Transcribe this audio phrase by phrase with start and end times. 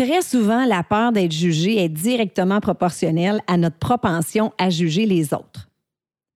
[0.00, 5.34] très souvent, la peur d'être jugé est directement proportionnelle à notre propension à juger les
[5.34, 5.68] autres.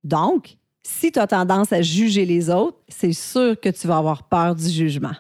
[0.02, 4.24] Donc, si tu as tendance à juger les autres, c'est sûr que tu vas avoir
[4.24, 5.14] peur du jugement.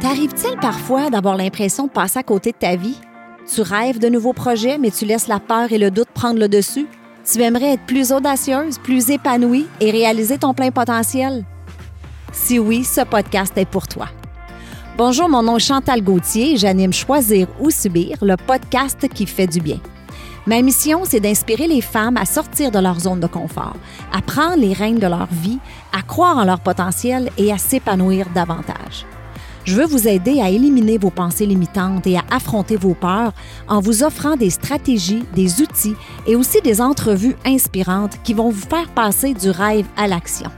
[0.00, 2.98] T'arrive-t-il parfois d'avoir l'impression de passer à côté de ta vie?
[3.50, 6.48] Tu rêves de nouveaux projets, mais tu laisses la peur et le doute prendre le
[6.48, 6.86] dessus?
[7.24, 11.46] Tu aimerais être plus audacieuse, plus épanouie et réaliser ton plein potentiel?
[12.32, 14.08] Si oui, ce podcast est pour toi.
[14.96, 19.46] Bonjour, mon nom est Chantal Gauthier et j'anime Choisir ou Subir, le podcast qui fait
[19.46, 19.78] du bien.
[20.46, 23.76] Ma mission, c'est d'inspirer les femmes à sortir de leur zone de confort,
[24.12, 25.58] à prendre les rênes de leur vie,
[25.92, 29.06] à croire en leur potentiel et à s'épanouir davantage.
[29.64, 33.32] Je veux vous aider à éliminer vos pensées limitantes et à affronter vos peurs
[33.68, 38.66] en vous offrant des stratégies, des outils et aussi des entrevues inspirantes qui vont vous
[38.68, 40.50] faire passer du rêve à l'action.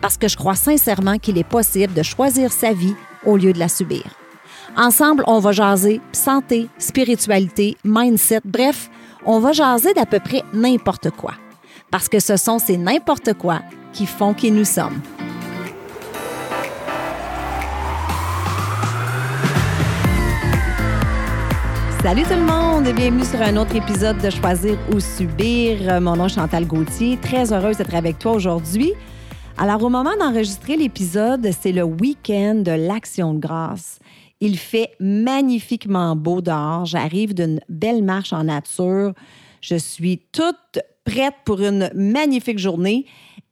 [0.00, 2.94] Parce que je crois sincèrement qu'il est possible de choisir sa vie
[3.24, 4.04] au lieu de la subir.
[4.76, 8.90] Ensemble, on va jaser santé, spiritualité, mindset, bref,
[9.26, 11.32] on va jaser d'à peu près n'importe quoi.
[11.90, 13.60] Parce que ce sont ces n'importe quoi
[13.92, 15.00] qui font qui nous sommes.
[22.02, 26.00] Salut tout le monde et bienvenue sur un autre épisode de Choisir ou Subir.
[26.00, 28.94] Mon nom est Chantal Gauthier, très heureuse d'être avec toi aujourd'hui.
[29.60, 33.98] Alors au moment d'enregistrer l'épisode, c'est le week-end de l'Action de grâce.
[34.40, 36.86] Il fait magnifiquement beau dehors.
[36.86, 39.14] J'arrive d'une belle marche en nature.
[39.60, 43.06] Je suis toute prête pour une magnifique journée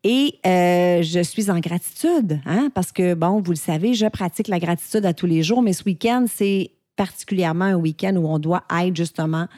[0.04, 4.46] et euh, je suis en gratitude, hein, parce que, bon, vous le savez, je pratique
[4.46, 8.38] la gratitude à tous les jours, mais ce week-end, c'est particulièrement un week-end où on
[8.38, 9.48] doit être justement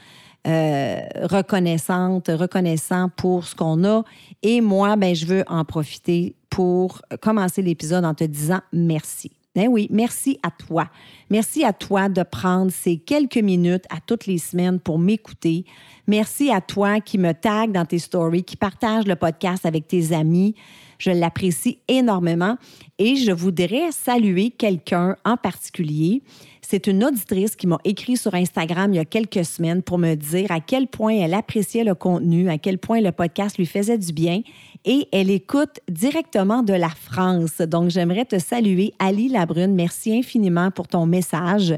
[0.46, 4.02] euh, reconnaissante, reconnaissant pour ce qu'on a.
[4.42, 9.30] Et moi, ben, je veux en profiter pour commencer l'épisode en te disant merci.
[9.54, 10.88] Ben oui, merci à toi.
[11.30, 15.64] Merci à toi de prendre ces quelques minutes à toutes les semaines pour m'écouter.
[16.06, 20.12] Merci à toi qui me tag dans tes stories, qui partage le podcast avec tes
[20.12, 20.54] amis.
[20.98, 22.56] Je l'apprécie énormément
[22.98, 26.22] et je voudrais saluer quelqu'un en particulier.
[26.60, 30.14] C'est une auditrice qui m'a écrit sur Instagram il y a quelques semaines pour me
[30.16, 33.96] dire à quel point elle appréciait le contenu, à quel point le podcast lui faisait
[33.96, 34.42] du bien
[34.84, 37.58] et elle écoute directement de la France.
[37.60, 39.74] Donc, j'aimerais te saluer, Ali Labrune.
[39.74, 41.74] Merci infiniment pour ton message.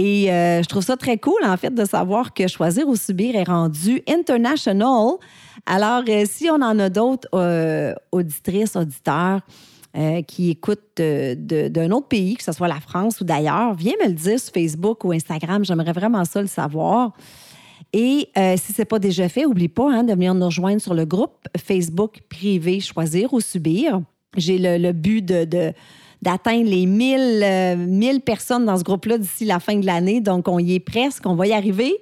[0.00, 3.34] Et euh, je trouve ça très cool, en fait, de savoir que Choisir ou Subir
[3.34, 5.16] est rendu international.
[5.66, 9.40] Alors, euh, si on en a d'autres euh, auditrices, auditeurs,
[10.28, 14.14] qui écoutent d'un autre pays, que ce soit la France ou d'ailleurs, viens me le
[14.14, 15.64] dire sur Facebook ou Instagram.
[15.64, 17.14] J'aimerais vraiment ça le savoir.
[17.92, 20.94] Et si ce n'est pas déjà fait, n'oublie pas hein, de venir nous rejoindre sur
[20.94, 24.00] le groupe Facebook privé Choisir ou Subir.
[24.36, 25.72] J'ai le, but de
[26.22, 30.20] d'atteindre les 1000, 1000 euh, personnes dans ce groupe-là d'ici la fin de l'année.
[30.20, 31.94] Donc, on y est presque, on va y arriver.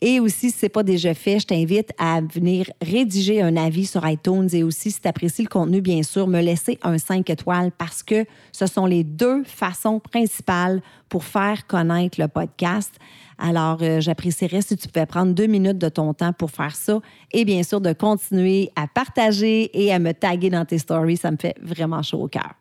[0.00, 3.86] Et aussi, si ce n'est pas déjà fait, je t'invite à venir rédiger un avis
[3.86, 7.28] sur iTunes et aussi, si tu apprécies le contenu, bien sûr, me laisser un 5
[7.30, 12.94] étoiles parce que ce sont les deux façons principales pour faire connaître le podcast.
[13.38, 17.00] Alors, euh, j'apprécierais si tu pouvais prendre deux minutes de ton temps pour faire ça
[17.32, 21.16] et bien sûr de continuer à partager et à me taguer dans tes stories.
[21.16, 22.54] Ça me fait vraiment chaud au cœur.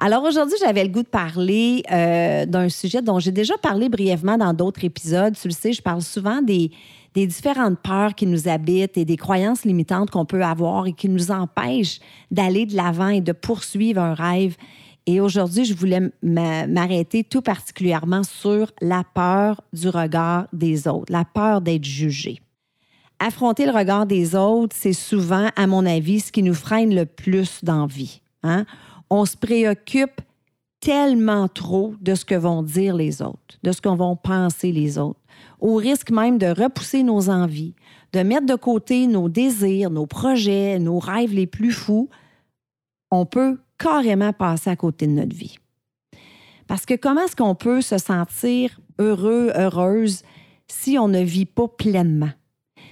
[0.00, 4.38] Alors aujourd'hui, j'avais le goût de parler euh, d'un sujet dont j'ai déjà parlé brièvement
[4.38, 5.34] dans d'autres épisodes.
[5.34, 6.70] Tu le sais, je parle souvent des,
[7.16, 11.32] différentes peurs qui nous habitent et des croyances limitantes qu'on peut avoir et qui nous
[11.32, 11.98] empêchent
[12.30, 14.54] d'aller de l'avant et de poursuivre un rêve.
[15.04, 21.24] Et aujourd'hui, je voulais m'arrêter tout particulièrement sur la peur du regard des autres, la
[21.24, 22.40] peur d'être jugé.
[23.18, 27.04] Affronter le regard des autres, c'est souvent, à mon avis, ce qui nous freine le
[27.04, 28.20] plus dans vie.
[28.44, 28.64] Hein?
[29.10, 30.20] On se préoccupe
[30.80, 34.98] tellement trop de ce que vont dire les autres, de ce qu'on vont penser les
[34.98, 35.20] autres,
[35.60, 37.74] au risque même de repousser nos envies,
[38.12, 42.08] de mettre de côté nos désirs, nos projets, nos rêves les plus fous,
[43.10, 45.58] on peut carrément passer à côté de notre vie.
[46.66, 50.22] Parce que comment est-ce qu'on peut se sentir heureux, heureuse
[50.68, 52.30] si on ne vit pas pleinement?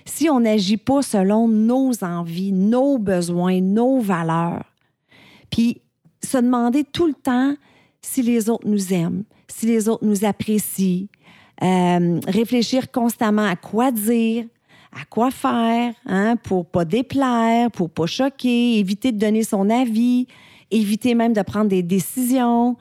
[0.06, 4.64] Si on n'agit pas selon nos envies, nos besoins, nos valeurs?
[5.50, 5.82] Puis
[6.22, 7.54] se demander tout le temps
[8.00, 11.06] si les autres nous aiment, si les autres nous apprécient,
[11.62, 14.44] euh, réfléchir constamment à quoi dire,
[14.92, 20.26] à quoi faire, hein, pour pas déplaire, pour pas choquer, éviter de donner son avis,
[20.70, 22.76] éviter même de prendre des décisions.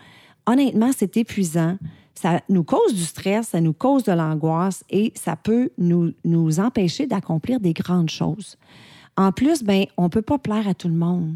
[0.45, 1.77] Honnêtement, c'est épuisant.
[2.13, 6.59] Ça nous cause du stress, ça nous cause de l'angoisse et ça peut nous, nous
[6.59, 8.57] empêcher d'accomplir des grandes choses.
[9.17, 11.35] En plus, ben, on ne peut pas plaire à tout le monde.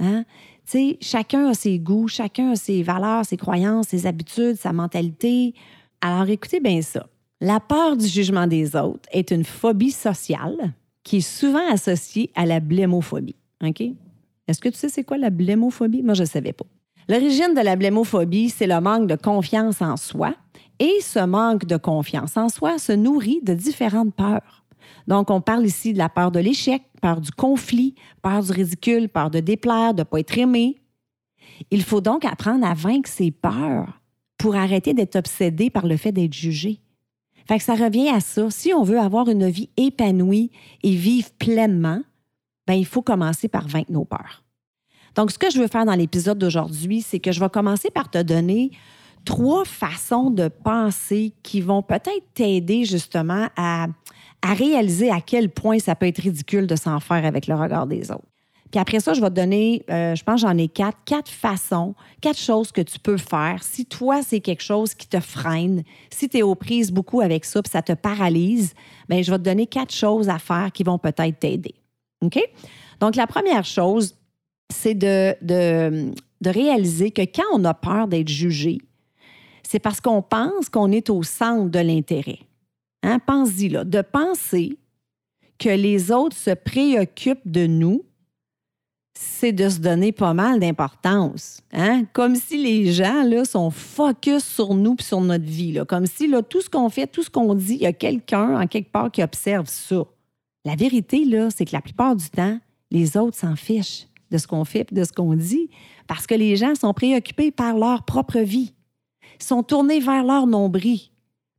[0.00, 0.24] Hein?
[0.68, 5.54] Sais, chacun a ses goûts, chacun a ses valeurs, ses croyances, ses habitudes, sa mentalité.
[6.02, 7.06] Alors écoutez bien ça.
[7.40, 10.74] La peur du jugement des autres est une phobie sociale
[11.04, 13.36] qui est souvent associée à la blémophobie.
[13.64, 13.80] OK?
[14.46, 16.02] Est-ce que tu sais c'est quoi la blémophobie?
[16.02, 16.66] Moi, je ne savais pas.
[17.08, 20.34] L'origine de la blémophobie, c'est le manque de confiance en soi.
[20.80, 24.66] Et ce manque de confiance en soi se nourrit de différentes peurs.
[25.06, 29.08] Donc, on parle ici de la peur de l'échec, peur du conflit, peur du ridicule,
[29.08, 30.76] peur de déplaire, de ne pas être aimé.
[31.70, 34.00] Il faut donc apprendre à vaincre ces peurs
[34.36, 36.80] pour arrêter d'être obsédé par le fait d'être jugé.
[37.46, 38.50] Fait que ça revient à ça.
[38.50, 40.50] Si on veut avoir une vie épanouie
[40.82, 42.02] et vivre pleinement,
[42.66, 44.44] ben, il faut commencer par vaincre nos peurs.
[45.14, 48.10] Donc, ce que je veux faire dans l'épisode d'aujourd'hui, c'est que je vais commencer par
[48.10, 48.70] te donner
[49.24, 53.86] trois façons de penser qui vont peut-être t'aider justement à,
[54.42, 57.86] à réaliser à quel point ça peut être ridicule de s'en faire avec le regard
[57.86, 58.28] des autres.
[58.70, 61.94] Puis après ça, je vais te donner, euh, je pense j'en ai quatre, quatre façons,
[62.20, 63.62] quatre choses que tu peux faire.
[63.62, 67.46] Si toi, c'est quelque chose qui te freine, si tu es aux prises beaucoup avec
[67.46, 68.74] ça, puis ça te paralyse,
[69.08, 71.74] bien, je vais te donner quatre choses à faire qui vont peut-être t'aider.
[72.20, 72.38] OK?
[73.00, 74.16] Donc, la première chose,
[74.70, 76.12] c'est de, de,
[76.42, 78.78] de réaliser que quand on a peur d'être jugé,
[79.62, 82.40] c'est parce qu'on pense qu'on est au centre de l'intérêt.
[83.02, 83.18] Hein?
[83.18, 84.78] Pense-y là, de penser
[85.58, 88.04] que les autres se préoccupent de nous,
[89.14, 91.60] c'est de se donner pas mal d'importance.
[91.72, 92.04] Hein?
[92.12, 95.80] Comme si les gens là, sont focus sur nous et sur notre vie.
[95.88, 98.66] Comme si tout ce qu'on fait, tout ce qu'on dit, il y a quelqu'un en
[98.68, 100.04] quelque part qui observe ça.
[100.64, 102.58] La vérité, là, c'est que la plupart du temps,
[102.90, 105.68] les autres s'en fichent de ce qu'on fait et de ce qu'on dit
[106.06, 108.72] parce que les gens sont préoccupés par leur propre vie.
[109.40, 111.00] Ils sont tournés vers leur nombril.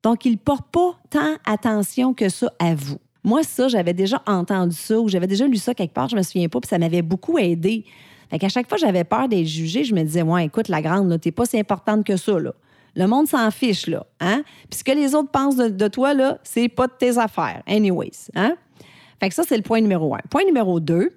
[0.03, 2.97] Donc, ils ne portent pas tant attention que ça à vous.
[3.23, 6.21] Moi, ça, j'avais déjà entendu ça ou j'avais déjà lu ça quelque part, je me
[6.21, 7.85] souviens pas, puis ça m'avait beaucoup aidé.
[8.29, 11.19] Fait qu'à chaque fois j'avais peur d'être jugée, je me disais, ouais, écoute, la grande,
[11.19, 12.53] t'es pas si importante que ça, là.
[12.95, 14.05] Le monde s'en fiche, là.
[14.19, 14.43] Hein?
[14.69, 17.61] Puis ce que les autres pensent de, toi, là, c'est pas de tes affaires.
[17.67, 18.29] Anyways.
[18.35, 18.55] Hein?
[19.19, 20.21] Fait que ça, c'est le point numéro un.
[20.29, 21.11] Point numéro deux,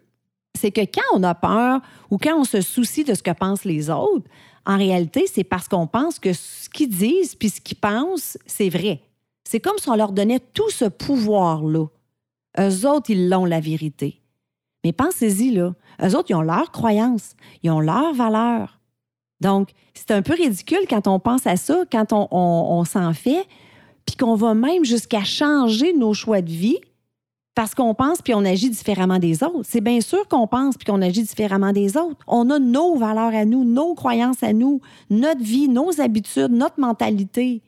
[0.55, 1.81] c'est que quand on a peur
[2.11, 4.28] ou quand on se soucie de ce que pensent les autres,
[4.67, 8.69] en réalité, c'est parce qu'on pense que ce qu'ils disent puis ce qu'ils pensent, c'est
[8.69, 9.00] vrai.
[9.44, 11.87] C'est comme si on leur donnait tout ce pouvoir-là.
[12.59, 14.20] Eux autres, ils l'ont, la vérité.
[14.85, 15.75] Mais pensez-y, là.
[16.03, 18.81] Eux autres, ils ont leurs croyances, ils ont leurs valeurs.
[19.41, 23.47] Donc, c'est un peu ridicule quand on pense à ça, quand on, on s'en fait,
[24.06, 26.79] puis qu'on va même jusqu'à changer nos choix de vie
[27.54, 29.62] parce qu'on pense puis on agit différemment des autres.
[29.64, 32.22] C'est bien sûr qu'on pense puis qu'on agit différemment des autres.
[32.26, 36.81] On a nos valeurs à nous, nos croyances à nous, notre vie, nos habitudes, notre
[36.81, 37.62] mentalité.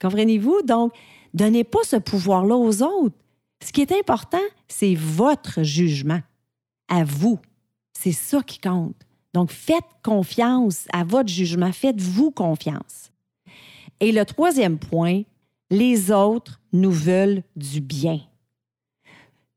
[0.00, 0.62] Comprenez-vous?
[0.62, 0.92] Donc,
[1.34, 3.16] donnez pas ce pouvoir-là aux autres.
[3.64, 4.38] Ce qui est important,
[4.68, 6.20] c'est votre jugement
[6.88, 7.38] à vous.
[7.98, 8.96] C'est ça qui compte.
[9.34, 11.72] Donc, faites confiance à votre jugement.
[11.72, 13.12] Faites-vous confiance.
[14.00, 15.22] Et le troisième point,
[15.70, 18.20] les autres nous veulent du bien.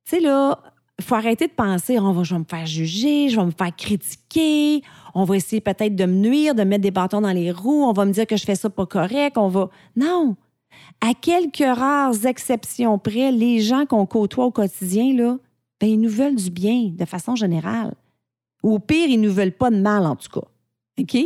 [0.06, 0.60] Tu sais, là,
[1.00, 3.52] il faut arrêter de penser, on va, je vais me faire juger, je vais me
[3.52, 4.81] faire critiquer,
[5.13, 7.92] on va essayer peut-être de me nuire, de mettre des bâtons dans les roues, on
[7.92, 9.69] va me dire que je fais ça pas correct, on va.
[9.96, 10.36] Non!
[11.02, 15.38] À quelques rares exceptions près, les gens qu'on côtoie au quotidien, là,
[15.81, 17.94] ben, ils nous veulent du bien de façon générale.
[18.63, 20.48] Ou au pire, ils nous veulent pas de mal, en tout cas.
[21.00, 21.18] OK?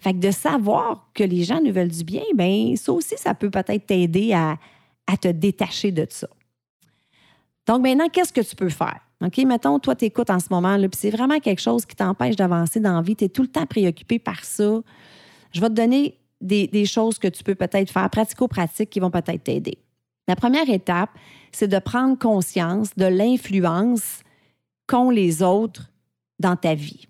[0.00, 3.34] Fait que de savoir que les gens nous veulent du bien, ben ça aussi, ça
[3.34, 4.58] peut peut-être t'aider à,
[5.06, 6.28] à te détacher de ça.
[7.66, 9.00] Donc maintenant, qu'est-ce que tu peux faire?
[9.24, 12.36] OK, mettons, toi, tu écoutes en ce moment, puis c'est vraiment quelque chose qui t'empêche
[12.36, 14.80] d'avancer dans la vie, tu es tout le temps préoccupé par ça.
[15.52, 19.44] Je vais te donner des, choses que tu peux peut-être faire, pratico-pratiques, qui vont peut-être
[19.44, 19.78] t'aider.
[20.28, 21.10] La première étape,
[21.50, 24.20] c'est de prendre conscience de l'influence
[24.86, 25.90] qu'ont les autres
[26.38, 27.06] dans ta vie.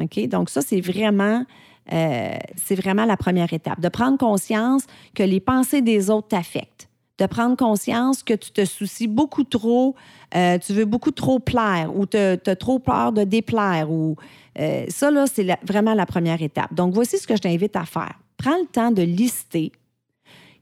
[0.00, 0.28] OK?
[0.28, 1.44] Donc, ça, c'est vraiment,
[1.92, 3.80] euh, c'est vraiment la première étape.
[3.80, 6.89] De prendre conscience que les pensées des autres t'affectent
[7.20, 9.94] de prendre conscience que tu te soucies beaucoup trop,
[10.34, 13.90] euh, tu veux beaucoup trop plaire ou tu as, trop peur de déplaire.
[13.90, 14.16] Ou,
[14.58, 16.72] euh, ça, là, c'est vraiment la première étape.
[16.72, 18.18] Donc, voici ce que je t'invite à faire.
[18.38, 19.70] Prends le temps de lister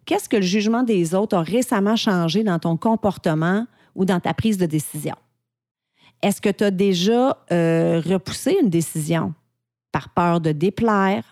[0.05, 4.35] qu'est-ce que le jugement des autres a récemment changé dans ton comportement ou dans ta
[4.35, 5.15] prise de décision.
[6.23, 9.33] Est-ce que tu as déjà euh, repoussé une décision
[9.93, 11.25] par peur de déplaire,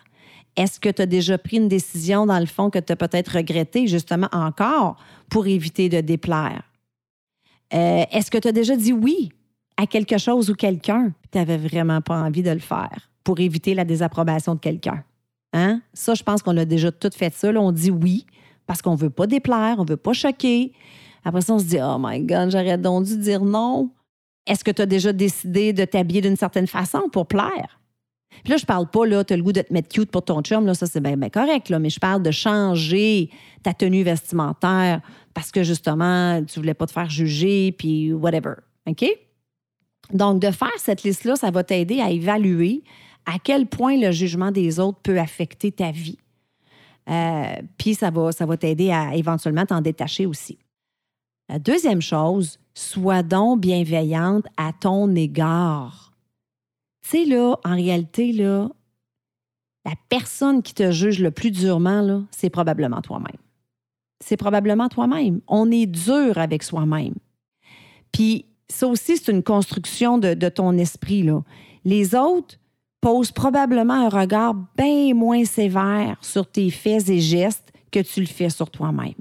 [0.56, 3.36] est-ce que tu as déjà pris une décision, dans le fond, que tu as peut-être
[3.36, 4.96] regretté, justement, encore
[5.28, 6.62] pour éviter de déplaire?
[7.75, 9.30] Euh, est-ce que tu as déjà dit oui
[9.76, 13.75] à quelque chose ou quelqu'un, tu n'avais vraiment pas envie de le faire pour éviter
[13.75, 15.04] la désapprobation de quelqu'un?
[15.52, 15.80] Hein?
[15.92, 17.48] Ça, je pense qu'on a déjà tout fait ça.
[17.50, 18.26] on dit oui
[18.66, 20.72] parce qu'on ne veut pas déplaire, on ne veut pas choquer.
[21.25, 23.90] Après ça, on se dit Oh my God, j'aurais donc dû dire non.
[24.46, 27.80] Est-ce que tu as déjà décidé de t'habiller d'une certaine façon pour plaire?
[28.45, 30.23] Puis là, je parle pas, là, tu as le goût de te mettre cute pour
[30.23, 33.31] ton chum, là, ça c'est bien, correct, là, mais je parle de changer
[33.62, 35.00] ta tenue vestimentaire
[35.35, 38.55] parce que justement, tu voulais pas te faire juger, puis whatever.
[38.87, 39.05] OK?
[40.12, 42.85] Donc, de faire cette liste-là, ça va t'aider à évaluer
[43.26, 46.19] à quel point le jugement des autres peut affecter ta vie.
[47.09, 50.59] Euh, puis ça va, ça va t'aider à éventuellement t'en détacher aussi.
[51.49, 56.05] La deuxième chose, sois donc bienveillante à ton égard.
[57.08, 58.68] Tu sais, là, en réalité, là,
[59.84, 63.38] la personne qui te juge le plus durement, là, c'est probablement toi-même.
[64.18, 65.40] C'est probablement toi-même.
[65.46, 67.14] On est dur avec soi-même.
[68.10, 71.22] Puis ça aussi, c'est une construction de, ton esprit.
[71.22, 71.42] Là.
[71.84, 72.58] Les autres,
[73.00, 78.26] pose probablement un regard bien moins sévère sur tes faits et gestes que tu le
[78.26, 79.14] fais sur toi-même.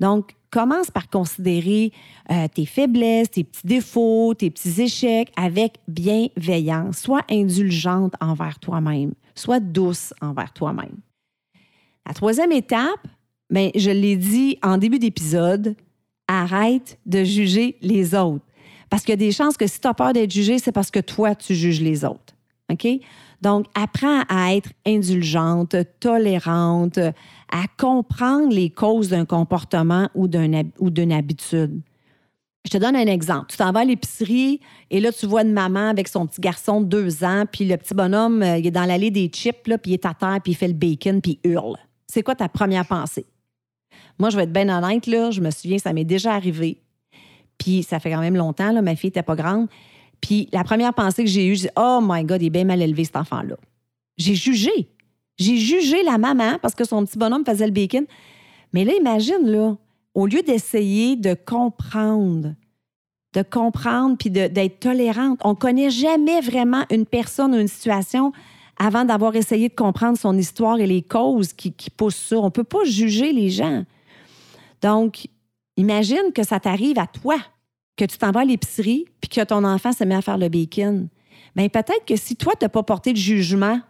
[0.00, 1.92] Donc, commence par considérer
[2.30, 6.98] euh, tes faiblesses, tes petits défauts, tes petits échecs avec bienveillance.
[6.98, 9.12] Sois indulgente envers toi-même.
[9.34, 10.96] Sois douce envers toi-même.
[12.06, 13.06] La troisième étape,
[13.50, 15.74] ben, je l'ai dit en début d'épisode,
[16.26, 18.44] arrête de juger les autres.
[18.90, 20.90] Parce qu'il y a des chances que si tu as peur d'être jugé, c'est parce
[20.90, 22.34] que toi, tu juges les autres.
[22.70, 22.86] OK?
[23.40, 26.98] Donc, apprends à être indulgente, tolérante,
[27.50, 31.80] à comprendre les causes d'un comportement ou d'une habitude.
[32.64, 33.46] Je te donne un exemple.
[33.48, 36.80] Tu t'en vas à l'épicerie et là, tu vois une maman avec son petit garçon
[36.80, 39.78] de deux ans, puis le petit bonhomme, euh, il est dans l'allée des chips, là,
[39.78, 41.76] puis il est à terre, puis il fait le bacon, puis il hurle.
[42.06, 43.24] C'est quoi ta première pensée?
[44.18, 46.82] Moi, je vais être bien honnête, là, je me souviens, ça m'est déjà arrivé.
[47.56, 49.68] Puis ça fait quand même longtemps, là, ma fille n'était pas grande.
[50.20, 52.64] Puis la première pensée que j'ai eue, je dis Oh my God, il est bien
[52.64, 53.56] mal élevé, cet enfant-là.
[54.16, 54.88] J'ai jugé.
[55.38, 58.06] J'ai jugé la maman parce que son petit bonhomme faisait le bacon.
[58.72, 59.76] Mais là, imagine, là,
[60.14, 62.54] au lieu d'essayer de comprendre,
[63.34, 68.32] de comprendre puis d'être tolérante, on ne connaît jamais vraiment une personne ou une situation
[68.78, 72.38] avant d'avoir essayé de comprendre son histoire et les causes qui, poussent ça.
[72.38, 73.84] On ne peut pas juger les gens.
[74.82, 75.26] Donc,
[75.76, 77.36] imagine que ça t'arrive à toi
[77.96, 80.48] que tu t'en vas à l'épicerie puis que ton enfant se met à faire le
[80.48, 81.08] bacon,
[81.56, 83.80] bien peut-être que si toi, tu n'as pas porté de jugement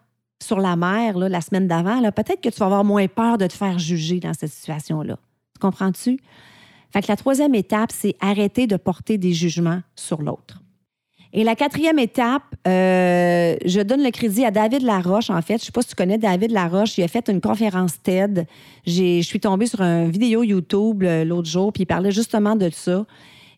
[0.42, 3.52] sur la mère la semaine d'avant, peut-être que tu vas avoir moins peur de te
[3.52, 5.18] faire juger dans cette situation-là.
[5.54, 6.18] Tu comprends-tu?
[6.90, 10.62] Fait la troisième étape, c'est arrêter de porter des jugements sur l'autre.
[11.34, 15.58] Et la quatrième étape, euh, je donne le crédit à David Laroche, en fait.
[15.58, 16.96] Je ne sais pas si tu connais David Laroche.
[16.96, 18.46] Il a fait une conférence TED.
[18.86, 22.70] Je suis tombée sur une vidéo YouTube euh, l'autre jour, puis il parlait justement de
[22.70, 23.04] ça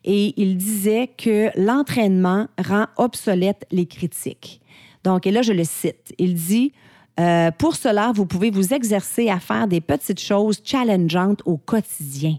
[0.03, 4.60] et il disait que l'entraînement rend obsolète les critiques.
[5.03, 6.13] Donc, et là, je le cite.
[6.17, 6.73] Il dit
[7.19, 12.37] euh, Pour cela, vous pouvez vous exercer à faire des petites choses challengeantes au quotidien.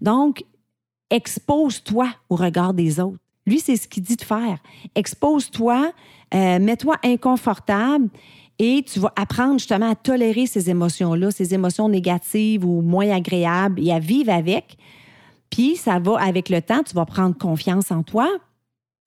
[0.00, 0.44] Donc,
[1.10, 3.18] expose-toi au regard des autres.
[3.46, 4.58] Lui, c'est ce qu'il dit de faire.
[4.94, 5.92] Expose-toi,
[6.34, 8.08] euh, mets-toi inconfortable
[8.58, 13.80] et tu vas apprendre justement à tolérer ces émotions-là, ces émotions négatives ou moins agréables
[13.80, 14.76] et à vivre avec.
[15.48, 18.28] Puis ça va avec le temps, tu vas prendre confiance en toi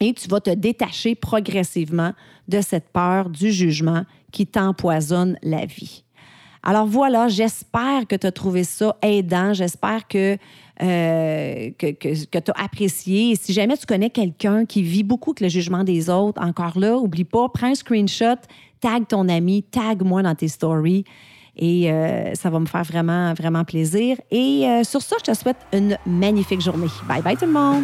[0.01, 2.13] et tu vas te détacher progressivement
[2.47, 6.03] de cette peur du jugement qui t'empoisonne la vie.
[6.63, 9.53] Alors voilà, j'espère que tu as trouvé ça aidant.
[9.53, 10.37] J'espère que,
[10.81, 13.31] euh, que, que tu as apprécié.
[13.31, 16.77] Et si jamais tu connais quelqu'un qui vit beaucoup avec le jugement des autres, encore
[16.77, 18.37] là, oublie pas, prends un screenshot,
[18.79, 21.03] tag ton ami, tag moi dans tes stories.
[21.57, 24.17] Et euh, ça va me faire vraiment, vraiment plaisir.
[24.29, 26.87] Et euh, sur ça, je te souhaite une magnifique journée.
[27.07, 27.83] Bye bye tout le monde.